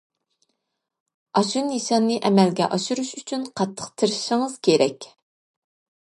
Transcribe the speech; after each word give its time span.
ئاشۇ 1.41 1.59
نىشاننى 1.65 2.15
ئەمەلگە 2.29 2.69
ئاشۇرۇش 2.77 3.11
ئۈچۈن 3.19 3.43
قاتتىق 3.61 3.91
تىرىشىشىڭىز 4.03 4.55
كېرەك. 4.69 5.09